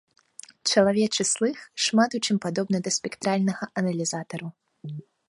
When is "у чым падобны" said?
2.19-2.77